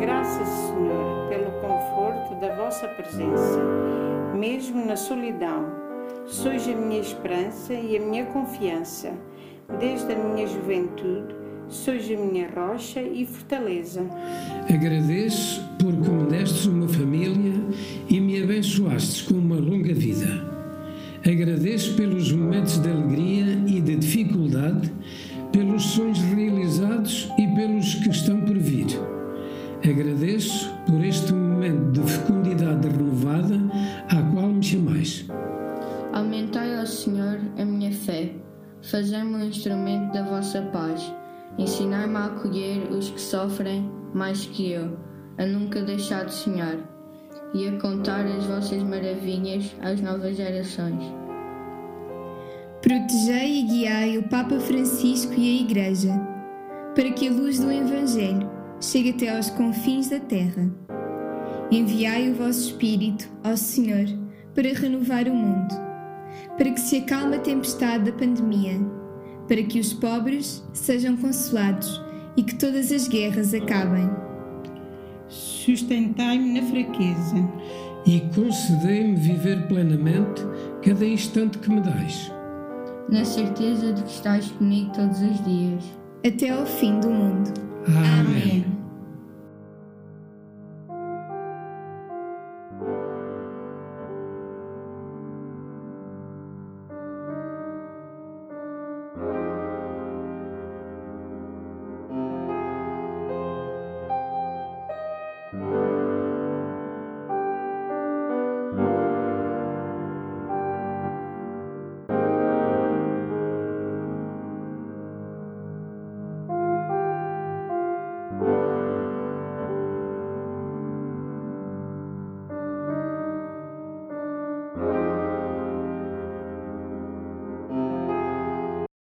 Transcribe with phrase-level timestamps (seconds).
[0.00, 3.60] graças, Senhor, pelo conforto da vossa presença,
[4.36, 5.66] mesmo na solidão.
[6.26, 9.12] Sois a minha esperança e a minha confiança.
[9.78, 11.36] Desde a minha juventude,
[11.68, 14.04] sois a minha rocha e fortaleza.
[14.68, 17.54] Agradeço porque me destes uma família
[18.08, 20.52] e me abençoastes com uma longa vida.
[21.24, 24.92] Agradeço pelos momentos de alegria e de dificuldade,
[29.86, 33.60] Agradeço por este momento de fecundidade renovada
[34.08, 35.26] à qual me chamais.
[36.14, 38.32] Aumentai ao Senhor a minha fé,
[38.80, 41.12] fazei-me um instrumento da vossa paz,
[41.58, 44.96] ensinai-me a acolher os que sofrem mais que eu,
[45.36, 46.78] a nunca deixar de sonhar
[47.52, 51.04] e a contar as vossas maravilhas às novas gerações.
[52.80, 56.12] Protegei e guiai o Papa Francisco e a Igreja,
[56.94, 60.70] para que a luz do Evangelho chegue até aos confins da terra.
[61.70, 64.06] Enviai o vosso Espírito ao Senhor
[64.54, 65.74] para renovar o mundo,
[66.56, 68.78] para que se acalme a tempestade da pandemia,
[69.48, 72.02] para que os pobres sejam consolados
[72.36, 74.08] e que todas as guerras acabem.
[75.28, 77.36] Sustentai-me na fraqueza
[78.06, 80.42] e concedei-me viver plenamente
[80.82, 82.30] cada instante que me dais.
[83.08, 85.84] Na certeza de que estás comigo todos os dias.
[86.24, 87.73] Até ao fim do mundo.